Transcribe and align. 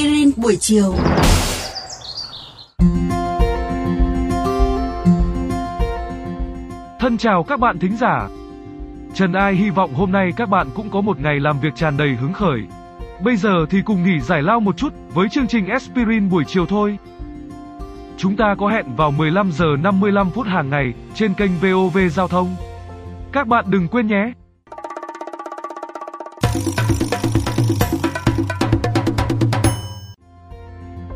aspirin 0.00 0.30
buổi 0.36 0.56
chiều. 0.60 0.94
Thân 7.00 7.18
chào 7.18 7.42
các 7.42 7.60
bạn 7.60 7.78
thính 7.78 7.96
giả. 7.96 8.28
Trần 9.14 9.32
Ai 9.32 9.54
hy 9.54 9.70
vọng 9.70 9.94
hôm 9.94 10.12
nay 10.12 10.30
các 10.36 10.48
bạn 10.48 10.66
cũng 10.74 10.90
có 10.90 11.00
một 11.00 11.20
ngày 11.20 11.40
làm 11.40 11.60
việc 11.60 11.74
tràn 11.76 11.96
đầy 11.96 12.14
hứng 12.14 12.32
khởi. 12.32 12.60
Bây 13.24 13.36
giờ 13.36 13.66
thì 13.70 13.82
cùng 13.84 14.04
nghỉ 14.04 14.20
giải 14.20 14.42
lao 14.42 14.60
một 14.60 14.76
chút 14.76 14.92
với 15.14 15.28
chương 15.28 15.46
trình 15.46 15.66
Aspirin 15.66 16.30
buổi 16.30 16.44
chiều 16.44 16.66
thôi. 16.66 16.98
Chúng 18.16 18.36
ta 18.36 18.54
có 18.58 18.68
hẹn 18.68 18.96
vào 18.96 19.10
15 19.10 19.52
giờ 19.52 19.66
55 19.82 20.30
phút 20.30 20.46
hàng 20.46 20.70
ngày 20.70 20.92
trên 21.14 21.34
kênh 21.34 21.50
VOV 21.60 21.98
Giao 22.10 22.28
thông. 22.28 22.56
Các 23.32 23.46
bạn 23.46 23.64
đừng 23.68 23.88
quên 23.88 24.06
nhé. 24.06 24.32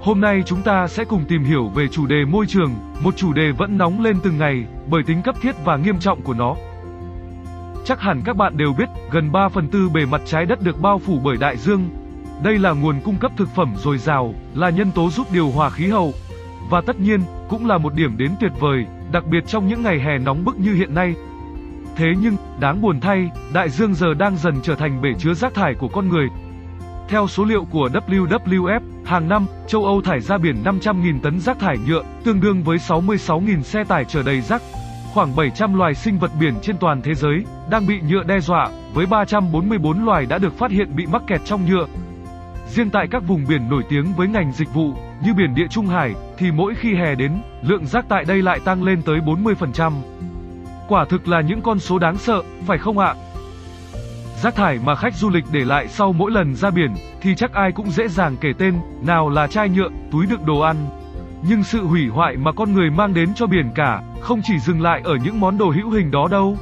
Hôm 0.05 0.21
nay 0.21 0.43
chúng 0.47 0.63
ta 0.63 0.89
sẽ 0.89 1.05
cùng 1.05 1.25
tìm 1.25 1.45
hiểu 1.45 1.69
về 1.69 1.89
chủ 1.89 2.07
đề 2.07 2.25
môi 2.25 2.47
trường, 2.47 2.71
một 3.03 3.17
chủ 3.17 3.33
đề 3.33 3.53
vẫn 3.53 3.79
nóng 3.79 4.05
lên 4.05 4.17
từng 4.23 4.39
ngày 4.39 4.65
bởi 4.91 5.03
tính 5.03 5.23
cấp 5.23 5.35
thiết 5.41 5.55
và 5.65 5.77
nghiêm 5.77 5.99
trọng 5.99 6.23
của 6.23 6.35
nó. 6.35 6.57
Chắc 7.85 8.01
hẳn 8.01 8.23
các 8.25 8.37
bạn 8.37 8.57
đều 8.57 8.73
biết, 8.73 8.89
gần 9.11 9.33
3 9.33 9.49
phần 9.49 9.69
tư 9.69 9.89
bề 9.89 10.07
mặt 10.07 10.21
trái 10.27 10.47
đất 10.47 10.63
được 10.63 10.81
bao 10.81 10.99
phủ 10.99 11.21
bởi 11.25 11.37
đại 11.37 11.57
dương. 11.57 11.89
Đây 12.43 12.59
là 12.59 12.73
nguồn 12.73 13.01
cung 13.05 13.17
cấp 13.17 13.33
thực 13.37 13.49
phẩm 13.49 13.75
dồi 13.77 13.99
dào, 13.99 14.35
là 14.55 14.71
nhân 14.71 14.91
tố 14.91 15.11
giúp 15.11 15.27
điều 15.33 15.51
hòa 15.51 15.71
khí 15.71 15.89
hậu. 15.89 16.13
Và 16.71 16.81
tất 16.81 17.01
nhiên, 17.01 17.21
cũng 17.49 17.67
là 17.67 17.79
một 17.79 17.95
điểm 17.95 18.17
đến 18.17 18.31
tuyệt 18.41 18.53
vời, 18.61 18.87
đặc 19.13 19.27
biệt 19.27 19.47
trong 19.47 19.69
những 19.69 19.83
ngày 19.83 20.01
hè 20.01 20.19
nóng 20.19 20.45
bức 20.45 20.59
như 20.59 20.75
hiện 20.75 20.95
nay. 20.95 21.15
Thế 21.97 22.07
nhưng, 22.21 22.37
đáng 22.61 22.83
buồn 22.83 23.01
thay, 23.01 23.31
đại 23.55 23.71
dương 23.71 23.95
giờ 23.95 24.15
đang 24.15 24.37
dần 24.37 24.55
trở 24.63 24.75
thành 24.75 25.03
bể 25.03 25.09
chứa 25.19 25.35
rác 25.35 25.55
thải 25.55 25.75
của 25.75 25.89
con 25.89 26.09
người, 26.09 26.29
theo 27.09 27.29
số 27.29 27.45
liệu 27.45 27.65
của 27.65 27.89
WWF, 28.09 28.81
hàng 29.05 29.29
năm, 29.29 29.47
châu 29.67 29.85
Âu 29.85 30.03
thải 30.03 30.21
ra 30.21 30.39
biển 30.39 30.63
500.000 30.65 31.21
tấn 31.21 31.41
rác 31.41 31.59
thải 31.59 31.79
nhựa, 31.87 32.03
tương 32.25 32.41
đương 32.41 32.63
với 32.63 32.79
66.000 32.79 33.63
xe 33.63 33.85
tải 33.85 34.05
chở 34.05 34.23
đầy 34.23 34.41
rác. 34.41 34.63
Khoảng 35.15 35.37
700 35.37 35.75
loài 35.75 35.95
sinh 35.95 36.19
vật 36.19 36.31
biển 36.41 36.55
trên 36.63 36.77
toàn 36.79 37.03
thế 37.03 37.15
giới 37.15 37.45
đang 37.71 37.87
bị 37.87 38.01
nhựa 38.01 38.23
đe 38.23 38.41
dọa, 38.41 38.69
với 38.95 39.07
344 39.07 40.05
loài 40.05 40.27
đã 40.27 40.39
được 40.39 40.59
phát 40.59 40.71
hiện 40.71 40.97
bị 40.97 41.07
mắc 41.07 41.23
kẹt 41.27 41.41
trong 41.45 41.67
nhựa. 41.67 41.87
Riêng 42.69 42.91
tại 42.91 43.07
các 43.11 43.23
vùng 43.27 43.45
biển 43.49 43.69
nổi 43.71 43.83
tiếng 43.89 44.13
với 44.17 44.29
ngành 44.29 44.53
dịch 44.53 44.75
vụ, 44.75 44.95
như 45.25 45.35
biển 45.35 45.55
Địa 45.55 45.67
Trung 45.71 45.87
Hải, 45.87 46.15
thì 46.39 46.51
mỗi 46.53 46.75
khi 46.75 46.95
hè 46.95 47.15
đến, 47.15 47.33
lượng 47.63 47.87
rác 47.87 48.05
tại 48.09 48.25
đây 48.25 48.43
lại 48.43 48.61
tăng 48.65 48.83
lên 48.83 49.03
tới 49.03 49.21
40%. 49.21 49.93
Quả 50.89 51.05
thực 51.05 51.29
là 51.29 51.41
những 51.41 51.61
con 51.61 51.79
số 51.79 51.99
đáng 51.99 52.17
sợ, 52.17 52.43
phải 52.67 52.79
không 52.79 52.99
ạ? 52.99 53.15
Rác 54.43 54.55
thải 54.55 54.79
mà 54.85 54.95
khách 54.95 55.15
du 55.15 55.31
lịch 55.31 55.45
để 55.53 55.65
lại 55.65 55.89
sau 55.89 56.13
mỗi 56.13 56.31
lần 56.31 56.55
ra 56.55 56.71
biển 56.71 56.95
thì 57.21 57.35
chắc 57.35 57.53
ai 57.53 57.73
cũng 57.73 57.91
dễ 57.91 58.09
dàng 58.09 58.37
kể 58.41 58.53
tên, 58.59 58.75
nào 59.03 59.29
là 59.29 59.47
chai 59.47 59.69
nhựa, 59.69 59.89
túi 60.11 60.27
đựng 60.27 60.47
đồ 60.47 60.61
ăn. 60.61 60.77
Nhưng 61.49 61.65
sự 61.65 61.87
hủy 61.87 62.09
hoại 62.09 62.37
mà 62.37 62.53
con 62.53 62.73
người 62.73 62.91
mang 62.91 63.15
đến 63.15 63.35
cho 63.35 63.47
biển 63.47 63.71
cả 63.75 64.03
không 64.21 64.41
chỉ 64.45 64.59
dừng 64.59 64.83
lại 64.83 65.01
ở 65.05 65.17
những 65.25 65.41
món 65.41 65.59
đồ 65.59 65.71
hữu 65.71 65.91
hình 65.91 66.11
đó 66.11 66.29
đâu. 66.31 66.57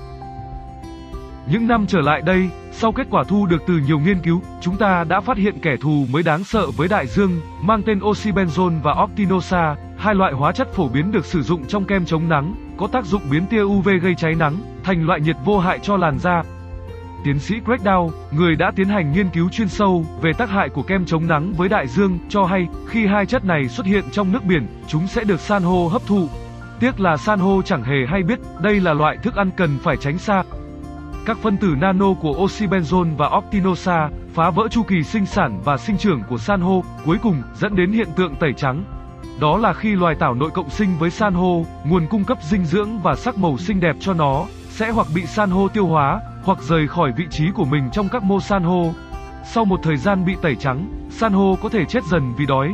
Những 1.50 1.69
năm 1.69 1.87
trở 1.87 2.00
lại 2.00 2.23
đây, 2.23 2.50
sau 2.73 2.93
kết 2.93 3.06
quả 3.11 3.25
thu 3.25 3.47
được 3.47 3.62
từ 3.67 3.75
nhiều 3.87 3.98
nghiên 3.98 4.19
cứu, 4.19 4.43
chúng 4.61 4.77
ta 4.77 5.05
đã 5.05 5.20
phát 5.20 5.37
hiện 5.37 5.61
kẻ 5.62 5.77
thù 5.81 6.06
mới 6.11 6.23
đáng 6.23 6.45
sợ 6.45 6.70
với 6.77 6.89
đại 6.89 7.06
dương, 7.06 7.41
mang 7.62 7.83
tên 7.83 7.98
oxybenzone 7.98 8.81
và 8.83 8.93
octinosa, 8.93 9.77
hai 9.98 10.15
loại 10.15 10.33
hóa 10.33 10.53
chất 10.53 10.73
phổ 10.75 10.89
biến 10.89 11.12
được 11.12 11.25
sử 11.25 11.43
dụng 11.43 11.67
trong 11.69 11.84
kem 11.84 12.05
chống 12.05 12.28
nắng, 12.28 12.55
có 12.77 12.87
tác 12.87 13.05
dụng 13.05 13.23
biến 13.31 13.47
tia 13.47 13.62
UV 13.62 13.89
gây 14.03 14.15
cháy 14.15 14.34
nắng 14.34 14.56
thành 14.84 15.06
loại 15.06 15.20
nhiệt 15.20 15.37
vô 15.45 15.59
hại 15.59 15.78
cho 15.83 15.97
làn 15.97 16.19
da, 16.19 16.43
Tiến 17.25 17.39
sĩ 17.39 17.55
Greg 17.65 17.81
Dow, 17.84 18.11
người 18.31 18.56
đã 18.56 18.73
tiến 18.77 18.89
hành 18.89 19.12
nghiên 19.12 19.28
cứu 19.28 19.48
chuyên 19.48 19.69
sâu 19.69 20.05
về 20.20 20.33
tác 20.33 20.51
hại 20.51 20.69
của 20.69 20.83
kem 20.83 21.05
chống 21.05 21.28
nắng 21.28 21.53
với 21.53 21.69
đại 21.69 21.89
dương, 21.89 22.19
cho 22.28 22.45
hay 22.45 22.69
khi 22.89 23.06
hai 23.06 23.27
chất 23.27 23.45
này 23.45 23.69
xuất 23.69 23.87
hiện 23.87 24.05
trong 24.12 24.33
nước 24.33 24.45
biển, 24.45 24.67
chúng 24.89 25.06
sẽ 25.06 25.25
được 25.25 25.41
san 25.41 25.62
hô 25.62 25.88
hấp 25.88 26.03
thụ. 26.06 26.28
Tiếc 26.81 27.00
là 27.00 27.16
san 27.16 27.38
hô 27.38 27.62
chẳng 27.62 27.83
hề 27.83 28.06
hay 28.09 28.22
biết 28.22 28.38
đây 28.62 28.81
là 28.81 28.93
loại 28.93 29.16
thức 29.16 29.34
ăn 29.34 29.50
cần 29.56 29.78
phải 29.83 29.97
tránh 29.97 30.19
xa. 30.19 30.43
Các 31.27 31.38
phân 31.38 31.56
tử 31.56 31.75
nano 31.81 32.15
của 32.15 32.33
oxybenzone 32.33 33.16
và 33.16 33.28
octinosa 33.28 34.09
phá 34.34 34.50
vỡ 34.50 34.69
chu 34.71 34.83
kỳ 34.83 35.03
sinh 35.03 35.27
sản 35.27 35.60
và 35.65 35.77
sinh 35.77 35.99
trưởng 35.99 36.22
của 36.28 36.39
san 36.39 36.60
hô, 36.60 36.84
cuối 37.04 37.19
cùng 37.22 37.43
dẫn 37.54 37.77
đến 37.77 37.93
hiện 37.93 38.09
tượng 38.16 38.34
tẩy 38.37 38.53
trắng. 38.53 38.84
Đó 39.41 39.56
là 39.56 39.72
khi 39.72 39.97
loài 39.97 40.15
tảo 40.15 40.34
nội 40.34 40.50
cộng 40.50 40.71
sinh 40.71 40.99
với 40.99 41.10
san 41.10 41.34
hô, 41.34 41.66
nguồn 41.84 42.06
cung 42.10 42.25
cấp 42.25 42.39
dinh 42.43 42.65
dưỡng 42.65 42.99
và 43.03 43.15
sắc 43.15 43.39
màu 43.39 43.59
xinh 43.59 43.81
đẹp 43.81 43.97
cho 44.00 44.15
nó 44.15 44.44
sẽ 44.69 44.91
hoặc 44.91 45.06
bị 45.15 45.27
san 45.27 45.50
hô 45.50 45.69
tiêu 45.69 45.87
hóa, 45.87 46.21
hoặc 46.44 46.58
rời 46.62 46.88
khỏi 46.88 47.12
vị 47.12 47.25
trí 47.30 47.50
của 47.50 47.64
mình 47.64 47.91
trong 47.92 48.08
các 48.08 48.22
mô 48.22 48.41
san 48.41 48.62
hô. 48.62 48.92
Sau 49.44 49.64
một 49.64 49.80
thời 49.82 49.97
gian 49.97 50.25
bị 50.25 50.36
tẩy 50.42 50.56
trắng, 50.56 51.08
san 51.10 51.32
hô 51.32 51.56
có 51.62 51.69
thể 51.69 51.84
chết 51.84 52.04
dần 52.04 52.34
vì 52.38 52.47
đói. 52.47 52.72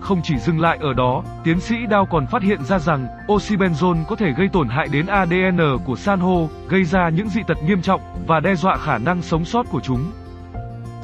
Không 0.00 0.20
chỉ 0.22 0.38
dừng 0.38 0.60
lại 0.60 0.78
ở 0.80 0.92
đó, 0.94 1.22
tiến 1.44 1.60
sĩ 1.60 1.74
Dow 1.74 2.04
còn 2.04 2.26
phát 2.26 2.42
hiện 2.42 2.64
ra 2.64 2.78
rằng 2.78 3.06
oxybenzone 3.26 4.04
có 4.04 4.16
thể 4.16 4.32
gây 4.36 4.48
tổn 4.48 4.68
hại 4.68 4.88
đến 4.92 5.06
ADN 5.06 5.58
của 5.84 5.96
san 5.96 6.20
hô, 6.20 6.48
gây 6.68 6.84
ra 6.84 7.08
những 7.08 7.28
dị 7.28 7.40
tật 7.46 7.58
nghiêm 7.62 7.82
trọng 7.82 8.00
và 8.26 8.40
đe 8.40 8.54
dọa 8.54 8.76
khả 8.76 8.98
năng 8.98 9.22
sống 9.22 9.44
sót 9.44 9.66
của 9.70 9.80
chúng. 9.80 10.12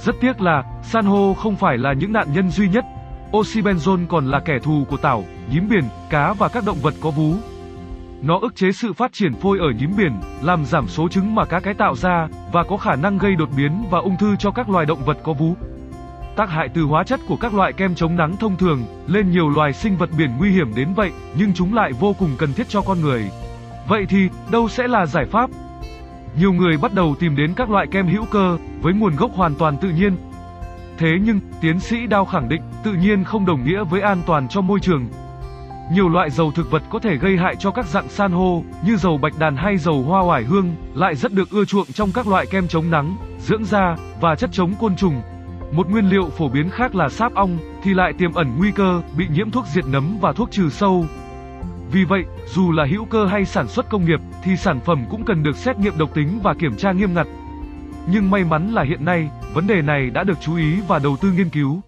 Rất 0.05 0.15
tiếc 0.21 0.41
là, 0.41 0.65
san 0.83 1.05
hô 1.05 1.35
không 1.35 1.57
phải 1.57 1.79
là 1.79 1.93
những 1.93 2.13
nạn 2.13 2.27
nhân 2.33 2.51
duy 2.51 2.69
nhất. 2.69 2.85
Oxybenzone 3.33 4.07
còn 4.09 4.27
là 4.27 4.41
kẻ 4.41 4.59
thù 4.59 4.85
của 4.91 4.97
tảo, 4.97 5.25
nhím 5.51 5.69
biển, 5.69 5.85
cá 6.11 6.33
và 6.33 6.49
các 6.49 6.65
động 6.67 6.79
vật 6.83 6.95
có 7.01 7.11
vú. 7.11 7.35
Nó 8.23 8.39
ức 8.39 8.57
chế 8.57 8.73
sự 8.73 8.93
phát 8.93 9.13
triển 9.13 9.35
phôi 9.35 9.59
ở 9.59 9.71
nhím 9.71 9.91
biển, 9.97 10.13
làm 10.43 10.65
giảm 10.65 10.89
số 10.89 11.09
trứng 11.09 11.35
mà 11.35 11.45
cá 11.45 11.61
cái 11.61 11.75
tạo 11.75 11.97
ra, 11.97 12.29
và 12.53 12.65
có 12.65 12.77
khả 12.77 12.97
năng 12.97 13.19
gây 13.19 13.37
đột 13.37 13.49
biến 13.57 13.85
và 13.91 13.99
ung 13.99 14.17
thư 14.17 14.37
cho 14.37 14.51
các 14.51 14.71
loài 14.71 14.87
động 14.87 15.05
vật 15.05 15.19
có 15.23 15.33
vú. 15.33 15.55
Tác 16.37 16.51
hại 16.51 16.69
từ 16.69 16.83
hóa 16.83 17.05
chất 17.05 17.21
của 17.29 17.37
các 17.37 17.55
loại 17.55 17.73
kem 17.73 17.95
chống 17.95 18.17
nắng 18.17 18.37
thông 18.37 18.57
thường 18.57 18.83
lên 19.07 19.31
nhiều 19.31 19.49
loài 19.49 19.73
sinh 19.73 19.97
vật 19.97 20.11
biển 20.19 20.31
nguy 20.39 20.51
hiểm 20.51 20.75
đến 20.75 20.89
vậy, 20.97 21.11
nhưng 21.37 21.55
chúng 21.55 21.75
lại 21.75 21.93
vô 21.93 22.15
cùng 22.19 22.31
cần 22.39 22.53
thiết 22.53 22.69
cho 22.69 22.81
con 22.81 23.01
người. 23.01 23.31
Vậy 23.89 24.07
thì, 24.09 24.29
đâu 24.53 24.69
sẽ 24.69 24.89
là 24.89 25.07
giải 25.07 25.25
pháp? 25.27 25.51
Nhiều 26.39 26.53
người 26.53 26.77
bắt 26.77 26.95
đầu 26.95 27.15
tìm 27.21 27.37
đến 27.37 27.55
các 27.57 27.71
loại 27.71 27.87
kem 27.87 28.07
hữu 28.07 28.25
cơ 28.25 28.59
với 28.83 28.95
nguồn 28.95 29.17
gốc 29.17 29.31
hoàn 29.35 29.55
toàn 29.55 29.77
tự 29.77 29.89
nhiên. 29.89 30.17
Thế 30.99 31.19
nhưng, 31.25 31.41
tiến 31.61 31.81
sĩ 31.81 32.07
Đao 32.07 32.25
khẳng 32.25 32.49
định, 32.49 32.63
tự 32.85 32.93
nhiên 32.93 33.25
không 33.25 33.47
đồng 33.47 33.65
nghĩa 33.65 33.85
với 33.85 34.01
an 34.01 34.23
toàn 34.27 34.49
cho 34.49 34.61
môi 34.61 34.81
trường, 34.81 35.09
nhiều 35.91 36.09
loại 36.09 36.31
dầu 36.31 36.53
thực 36.53 36.71
vật 36.71 36.83
có 36.91 36.99
thể 36.99 37.17
gây 37.17 37.37
hại 37.37 37.57
cho 37.57 37.71
các 37.71 37.87
dạng 37.87 38.09
san 38.09 38.33
hô, 38.33 38.63
như 38.85 38.97
dầu 38.97 39.19
bạch 39.19 39.39
đàn 39.39 39.57
hay 39.57 39.77
dầu 39.77 40.03
hoa 40.03 40.21
oải 40.21 40.45
hương, 40.45 40.75
lại 40.95 41.15
rất 41.15 41.33
được 41.33 41.51
ưa 41.51 41.65
chuộng 41.65 41.87
trong 41.87 42.13
các 42.13 42.27
loại 42.27 42.47
kem 42.47 42.69
chống 42.69 42.91
nắng, 42.91 43.17
dưỡng 43.39 43.65
da 43.65 43.97
và 44.21 44.35
chất 44.35 44.51
chống 44.53 44.75
côn 44.81 44.97
trùng. 44.97 45.23
Một 45.73 45.91
nguyên 45.91 46.09
liệu 46.09 46.31
phổ 46.31 46.49
biến 46.49 46.71
khác 46.71 46.95
là 46.95 47.09
sáp 47.09 47.35
ong 47.35 47.59
thì 47.83 47.95
lại 47.95 48.13
tiềm 48.13 48.35
ẩn 48.35 48.59
nguy 48.59 48.73
cơ 48.73 49.03
bị 49.19 49.27
nhiễm 49.33 49.51
thuốc 49.51 49.65
diệt 49.67 49.85
nấm 49.87 50.19
và 50.21 50.33
thuốc 50.33 50.51
trừ 50.51 50.71
sâu. 50.71 51.07
Vì 51.93 52.05
vậy, 52.05 52.25
dù 52.47 52.73
là 52.73 52.87
hữu 52.91 53.05
cơ 53.05 53.27
hay 53.27 53.45
sản 53.45 53.69
xuất 53.69 53.89
công 53.91 54.05
nghiệp 54.05 54.21
thì 54.45 54.57
sản 54.57 54.81
phẩm 54.81 55.05
cũng 55.11 55.25
cần 55.25 55.43
được 55.43 55.57
xét 55.57 55.79
nghiệm 55.79 55.99
độc 55.99 56.15
tính 56.15 56.41
và 56.43 56.55
kiểm 56.55 56.77
tra 56.77 56.93
nghiêm 56.93 57.15
ngặt. 57.15 57.27
Nhưng 58.13 58.31
may 58.31 58.45
mắn 58.45 58.73
là 58.73 58.83
hiện 58.83 59.05
nay, 59.05 59.31
vấn 59.55 59.67
đề 59.67 59.83
này 59.83 60.11
đã 60.11 60.25
được 60.25 60.39
chú 60.41 60.57
ý 60.57 60.81
và 60.89 60.99
đầu 60.99 61.17
tư 61.17 61.33
nghiên 61.33 61.49
cứu. 61.51 61.81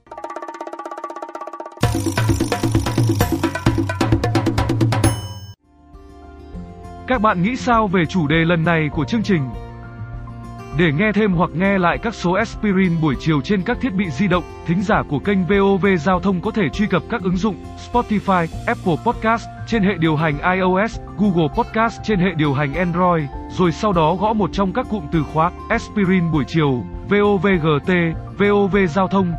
Các 7.07 7.21
bạn 7.21 7.43
nghĩ 7.43 7.57
sao 7.57 7.87
về 7.87 8.07
chủ 8.07 8.27
đề 8.27 8.45
lần 8.45 8.65
này 8.65 8.89
của 8.93 9.05
chương 9.05 9.23
trình? 9.23 9.43
Để 10.79 10.93
nghe 10.93 11.13
thêm 11.15 11.33
hoặc 11.33 11.51
nghe 11.55 11.79
lại 11.79 11.99
các 11.99 12.15
số 12.15 12.33
Aspirin 12.33 13.01
buổi 13.01 13.15
chiều 13.21 13.41
trên 13.41 13.63
các 13.63 13.77
thiết 13.81 13.95
bị 13.95 14.11
di 14.11 14.29
động, 14.29 14.45
thính 14.67 14.83
giả 14.83 15.03
của 15.09 15.19
kênh 15.19 15.47
VOV 15.47 15.87
Giao 15.99 16.21
thông 16.21 16.41
có 16.41 16.51
thể 16.51 16.63
truy 16.73 16.87
cập 16.87 17.03
các 17.11 17.23
ứng 17.23 17.37
dụng 17.37 17.57
Spotify, 17.93 18.47
Apple 18.67 18.97
Podcast 19.05 19.45
trên 19.67 19.83
hệ 19.83 19.95
điều 19.99 20.17
hành 20.17 20.39
iOS, 20.59 21.01
Google 21.19 21.49
Podcast 21.57 22.01
trên 22.05 22.19
hệ 22.19 22.31
điều 22.37 22.53
hành 22.53 22.75
Android, 22.75 23.25
rồi 23.51 23.73
sau 23.73 23.93
đó 23.93 24.15
gõ 24.15 24.33
một 24.33 24.51
trong 24.53 24.73
các 24.73 24.87
cụm 24.91 25.07
từ 25.13 25.23
khóa 25.33 25.51
Aspirin 25.69 26.33
buổi 26.33 26.45
chiều, 26.47 26.84
VOVGT, 27.09 27.93
VOV 28.39 28.77
Giao 28.89 29.09
thông. 29.09 29.33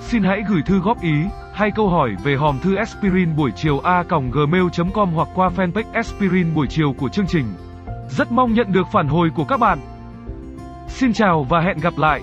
Xin 0.00 0.22
hãy 0.22 0.42
gửi 0.48 0.62
thư 0.66 0.78
góp 0.78 1.02
ý 1.02 1.24
hay 1.56 1.70
câu 1.70 1.88
hỏi 1.88 2.10
về 2.24 2.36
hòm 2.36 2.58
thư 2.58 2.74
aspirin 2.74 3.36
buổi 3.36 3.50
chiều 3.56 3.78
a 3.78 4.02
gmail.com 4.32 5.12
hoặc 5.14 5.28
qua 5.34 5.50
fanpage 5.56 5.92
aspirin 5.92 6.54
buổi 6.54 6.66
chiều 6.66 6.94
của 6.98 7.08
chương 7.08 7.26
trình. 7.26 7.46
Rất 8.08 8.32
mong 8.32 8.54
nhận 8.54 8.72
được 8.72 8.86
phản 8.92 9.08
hồi 9.08 9.30
của 9.34 9.44
các 9.44 9.60
bạn. 9.60 9.78
Xin 10.88 11.12
chào 11.12 11.46
và 11.48 11.60
hẹn 11.60 11.78
gặp 11.80 11.92
lại. 11.98 12.22